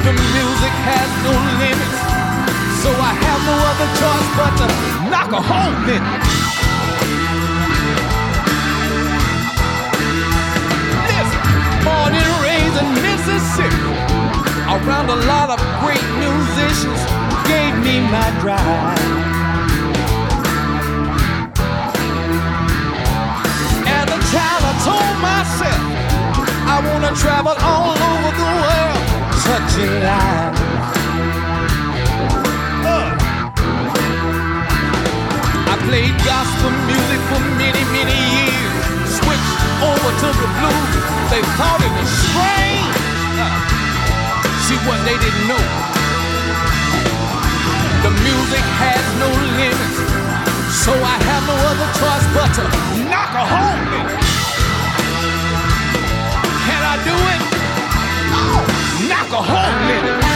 [0.06, 2.02] The music has no limits,
[2.82, 4.68] so I have no other choice but to
[5.14, 6.47] knock a hole in it.
[13.02, 13.94] Mississippi,
[14.70, 17.02] around a lot of great musicians,
[17.48, 19.00] gave me my drive.
[23.88, 25.82] As a child, I told myself
[26.74, 29.02] I wanna travel all over the world,
[29.46, 30.62] touching lives.
[32.86, 33.18] Uh.
[35.72, 37.57] I played gospel music for
[39.82, 40.94] over to the blues.
[41.30, 42.98] They thought it was strange.
[44.66, 45.66] See what they didn't know.
[48.04, 49.98] The music has no limits.
[50.84, 52.64] So I have no other choice but to
[53.10, 54.24] knock a hole in it.
[56.66, 57.42] Can I do it?
[59.10, 60.27] Knock a hole in it.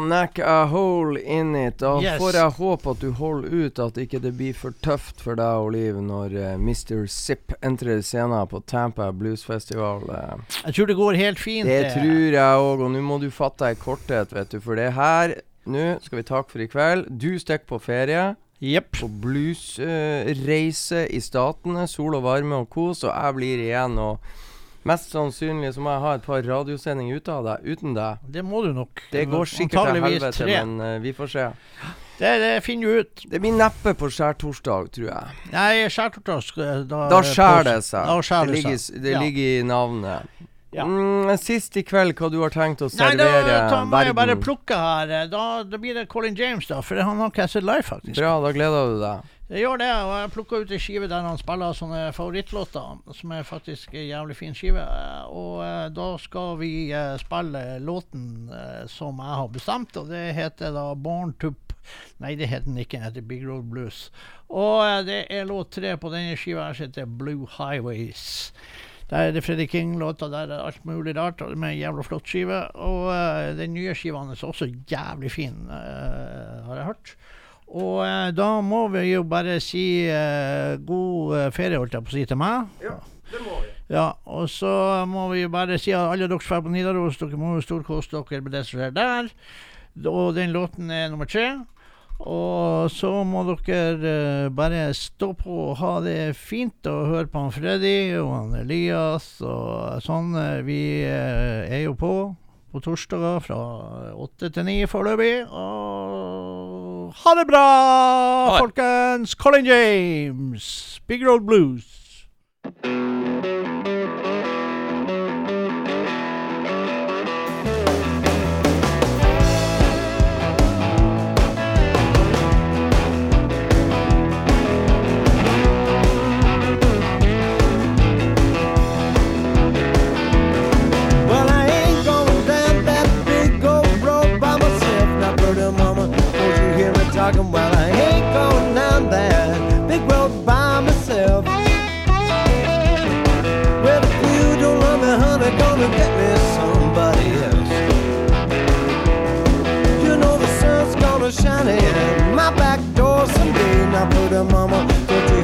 [0.00, 1.78] Knack a hole in it.
[1.78, 2.20] Da Yes.
[2.20, 5.46] får jeg håpe at du holder ut, at ikke det blir for tøft for deg
[5.64, 7.06] og Liv når uh, Mr.
[7.08, 10.02] Zipp entrer scenen på Tampa Blues Festival.
[10.10, 10.36] eh.
[10.66, 11.66] Jeg tror det går helt fint.
[11.66, 11.92] Det det.
[11.94, 14.60] tror jeg òg, og nå må du fatte deg i korthet, vet du.
[14.60, 17.08] For det her Nå skal vi takke for i kveld.
[17.18, 18.36] Du stikker på ferie.
[18.62, 18.92] Yep.
[19.00, 21.86] På bluesreise i Statene.
[21.90, 23.02] Sol og varme og kos.
[23.04, 24.18] Og jeg blir igjen, og
[24.86, 28.24] mest sannsynlig så må jeg ha et par radiosendinger ute av deg, uten deg.
[28.36, 29.04] Det må du nok.
[29.12, 30.58] Det går sikkert til helvete, tre.
[30.64, 31.46] men uh, vi får se.
[32.16, 33.24] Det, det finner du ut.
[33.28, 35.38] Det blir neppe på skjærtorsdag, tror jeg.
[35.52, 38.08] Nei, skjærtorsdag Da, Da skjærer det seg.
[38.08, 39.24] Da skjer det det ligger, det Ja.
[39.26, 40.46] ligger i navnet.
[40.76, 40.84] Ja.
[40.84, 44.36] Mm, sist i kveld, hva du har tenkt å Nei, servere da ta, jeg bare
[44.36, 45.12] plukke her.
[45.32, 46.82] Da, da blir det Colin James, da.
[46.84, 48.16] For han har ikke jeg sett live, faktisk.
[48.18, 49.32] Bra, da gleder du deg.
[49.46, 53.34] Jeg gjør det, og jeg plukka ut ei skive der han spiller sånne favorittlåter, som
[53.36, 54.82] er faktisk ei jævlig fin skive.
[55.30, 60.24] Og eh, da skal vi eh, spille låten eh, som jeg har bestemt, og det
[60.34, 61.52] heter da Born to
[62.18, 64.08] Nei, det heter den ikke, den heter Big Road Blues.
[64.50, 68.50] Og eh, det er låt tre på denne skiva som heter Blue Highways.
[69.06, 72.26] Der er det Freddy King-låter, der er alt mulig rart, og med en jævla flott
[72.26, 72.64] skive.
[72.74, 77.14] Og eh, den nye skiva er også jævlig fin, eh, har jeg hørt.
[77.66, 82.12] Og eh, da må vi jo bare si eh, god eh, ferie, holdt jeg på
[82.12, 82.68] å si til meg.
[82.84, 82.98] Ja,
[83.32, 83.72] det må vi.
[83.90, 84.70] Ja, og så
[85.06, 87.64] må vi jo bare si at alle dere som er på Nidaros, dere må jo
[87.66, 89.32] storkose dere med det som skjer der.
[90.06, 91.48] Og den låten er nummer tre.
[92.16, 97.44] Og så må dere eh, bare stå på og ha det fint og høre på
[97.44, 100.32] han Freddy og han Elias og sånn.
[100.64, 102.16] Vi er jo på
[102.76, 103.58] på torsdager fra
[104.20, 105.46] åtte til ni foreløpig.
[105.48, 106.75] Og
[107.24, 107.66] ha det bra,
[108.52, 108.58] det.
[108.58, 109.34] folkens!
[109.34, 111.84] Colin James, Big Road Blues.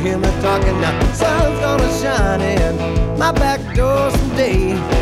[0.02, 0.80] Hear me talking?
[0.80, 5.01] Now, sun's gonna shine in my back door someday.